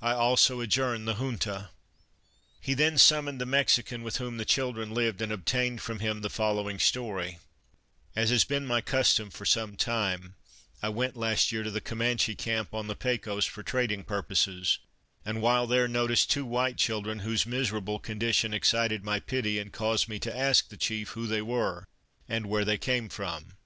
[0.00, 1.68] I also adjourn the Junta."
[2.58, 6.30] He then summoned the Mexican with whom the children lived and obtained from him the
[6.30, 7.38] following story:"
[8.16, 10.36] As has been my custom for some time,
[10.82, 14.78] I went last year to the Comanche Camp on the Pecos for trading purposes,
[15.22, 20.08] and while there noticed two white children whose miserable condition excited my pity and caused
[20.08, 21.86] me to ask the chief who they were
[22.26, 23.52] and where they came from.